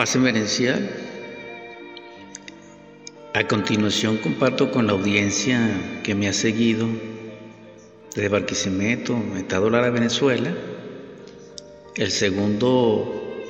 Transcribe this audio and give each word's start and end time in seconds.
Paz 0.00 0.18
Venencial. 0.18 0.88
A 3.34 3.46
continuación 3.46 4.16
comparto 4.16 4.70
con 4.70 4.86
la 4.86 4.94
audiencia 4.94 5.60
que 6.02 6.14
me 6.14 6.26
ha 6.26 6.32
seguido 6.32 6.88
desde 8.14 8.30
Barquisimeto, 8.30 9.22
Estado 9.36 9.68
Lara, 9.68 9.90
Venezuela, 9.90 10.54
el 11.96 12.10
segundo 12.10 13.44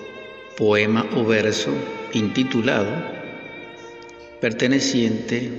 poema 0.58 1.06
o 1.14 1.24
verso 1.24 1.71
intitulado 2.14 3.01
perteneciente 4.40 5.53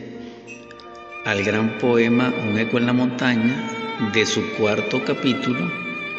al 1.23 1.41
gran 1.41 1.77
poema 1.77 2.33
Un 2.49 2.59
eco 2.59 2.79
en 2.79 2.85
la 2.85 2.91
montaña 2.91 4.11
de 4.13 4.25
su 4.25 4.41
cuarto 4.57 5.05
capítulo, 5.05 5.71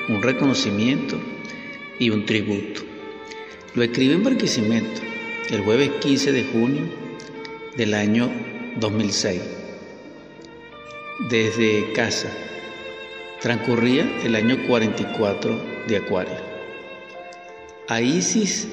un 0.08 0.22
reconocimiento 0.22 1.18
y 1.98 2.08
un 2.08 2.24
tributo. 2.24 2.91
Lo 3.74 3.82
escribí 3.82 4.12
en 4.12 4.22
Barquisimeto 4.22 5.00
el 5.48 5.62
jueves 5.62 5.92
15 6.02 6.30
de 6.32 6.44
junio 6.44 6.82
del 7.74 7.94
año 7.94 8.30
2006. 8.76 9.40
Desde 11.30 11.90
casa 11.94 12.28
transcurría 13.40 14.06
el 14.24 14.34
año 14.34 14.66
44 14.66 15.86
de 15.88 15.96
Acuario. 15.96 16.36
A 17.88 18.02
Isis 18.02 18.68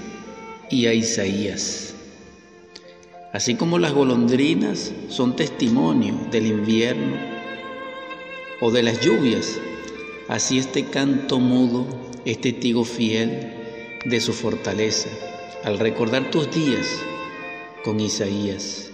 y 0.70 0.88
a 0.88 0.94
Isaías. 0.94 1.95
Así 3.31 3.55
como 3.55 3.80
las 3.80 3.94
golondrinas 3.94 4.91
son 5.08 5.38
testimonio 5.38 6.13
del 6.30 6.45
invierno 6.45 7.16
o 8.59 8.70
de 8.70 8.84
las 8.84 9.00
lluvias, 9.00 9.61
así 10.27 10.58
este 10.58 10.84
canto 10.84 11.39
mudo 11.39 11.88
es 12.25 12.41
testigo 12.41 12.84
fiel 12.84 13.59
de 14.05 14.21
su 14.21 14.34
fortaleza 14.34 15.09
al 15.63 15.77
recordar 15.80 16.31
tus 16.31 16.49
días 16.52 16.88
con 17.84 17.99
Isaías. 17.99 18.91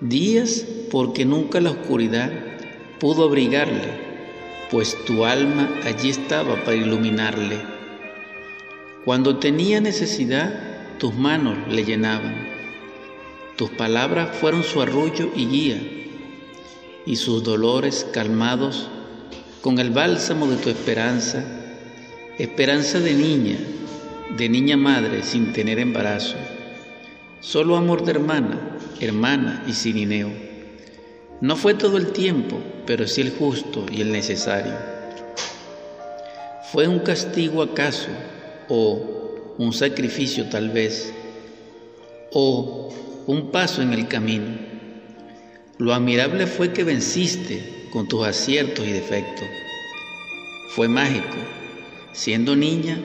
Días 0.00 0.64
porque 0.90 1.24
nunca 1.24 1.60
la 1.60 1.70
oscuridad 1.70 2.32
pudo 2.98 3.24
abrigarle, 3.24 4.08
pues 4.70 4.96
tu 5.04 5.24
alma 5.24 5.68
allí 5.84 6.10
estaba 6.10 6.64
para 6.64 6.76
iluminarle. 6.76 7.60
Cuando 9.04 9.38
tenía 9.38 9.80
necesidad, 9.80 10.98
tus 10.98 11.14
manos 11.14 11.56
le 11.68 11.84
llenaban. 11.84 12.48
Tus 13.56 13.70
palabras 13.70 14.36
fueron 14.36 14.62
su 14.62 14.80
arrullo 14.80 15.30
y 15.34 15.46
guía, 15.46 15.82
y 17.04 17.16
sus 17.16 17.42
dolores 17.42 18.06
calmados 18.12 18.88
con 19.62 19.78
el 19.78 19.90
bálsamo 19.90 20.46
de 20.46 20.56
tu 20.56 20.70
esperanza, 20.70 21.44
esperanza 22.38 23.00
de 23.00 23.14
niña 23.14 23.58
de 24.38 24.48
niña 24.48 24.76
madre 24.76 25.24
sin 25.24 25.52
tener 25.52 25.80
embarazo, 25.80 26.36
solo 27.40 27.76
amor 27.76 28.04
de 28.04 28.12
hermana, 28.12 28.78
hermana 29.00 29.64
y 29.66 29.72
sinineo. 29.72 30.30
No 31.40 31.56
fue 31.56 31.74
todo 31.74 31.96
el 31.96 32.12
tiempo, 32.12 32.60
pero 32.86 33.08
sí 33.08 33.20
el 33.20 33.32
justo 33.32 33.84
y 33.90 34.00
el 34.00 34.12
necesario. 34.12 34.74
¿Fue 36.70 36.86
un 36.86 37.00
castigo 37.00 37.62
acaso 37.62 38.10
o 38.68 39.54
un 39.58 39.72
sacrificio 39.72 40.48
tal 40.48 40.70
vez 40.70 41.12
o 42.30 42.90
un 43.26 43.50
paso 43.50 43.82
en 43.82 43.92
el 43.92 44.06
camino? 44.06 44.56
Lo 45.78 45.92
admirable 45.92 46.46
fue 46.46 46.72
que 46.72 46.84
venciste 46.84 47.88
con 47.92 48.06
tus 48.06 48.24
aciertos 48.24 48.86
y 48.86 48.92
defectos. 48.92 49.48
Fue 50.76 50.86
mágico. 50.86 51.36
Siendo 52.12 52.56
niña, 52.56 52.98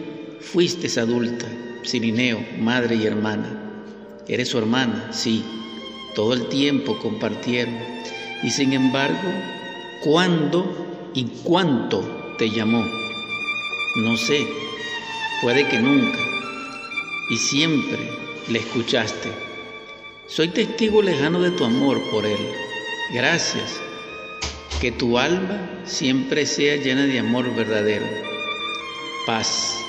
Fuiste 0.52 1.00
adulta, 1.00 1.48
Sirineo, 1.84 2.46
madre 2.60 2.96
y 2.96 3.08
hermana. 3.08 3.48
Eres 4.28 4.50
su 4.50 4.60
hermana, 4.60 5.10
sí, 5.12 5.44
todo 6.14 6.34
el 6.34 6.48
tiempo 6.48 7.00
compartieron. 7.00 7.76
Y 8.44 8.52
sin 8.52 8.74
embargo, 8.74 9.32
¿cuándo 10.04 11.12
y 11.16 11.24
cuánto 11.44 12.36
te 12.38 12.52
llamó? 12.52 12.86
No 13.96 14.18
sé, 14.18 14.46
puede 15.42 15.68
que 15.68 15.80
nunca. 15.80 16.20
Y 17.32 17.38
siempre 17.38 17.98
le 18.50 18.60
escuchaste. 18.60 19.32
Soy 20.28 20.50
testigo 20.50 21.02
lejano 21.02 21.42
de 21.42 21.52
tu 21.52 21.64
amor 21.64 22.00
por 22.12 22.26
él. 22.26 22.52
Gracias. 23.12 23.80
Que 24.80 24.92
tu 24.92 25.18
alma 25.18 25.82
siempre 25.86 26.46
sea 26.46 26.76
llena 26.76 27.06
de 27.08 27.18
amor 27.18 27.56
verdadero. 27.56 28.06
Paz. 29.26 29.83